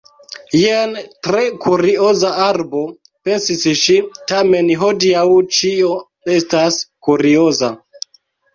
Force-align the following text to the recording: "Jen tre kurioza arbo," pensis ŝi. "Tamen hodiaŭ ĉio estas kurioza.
"Jen 0.59 0.93
tre 1.27 1.43
kurioza 1.65 2.31
arbo," 2.45 2.81
pensis 3.29 3.67
ŝi. 3.83 3.99
"Tamen 4.33 4.73
hodiaŭ 4.85 5.27
ĉio 5.61 5.93
estas 6.41 6.83
kurioza. 7.11 7.75